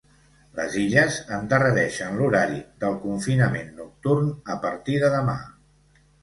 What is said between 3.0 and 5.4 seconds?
confinament nocturn a partir de demà.